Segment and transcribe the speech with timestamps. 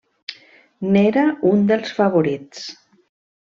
[0.95, 2.69] N'era un dels favorits.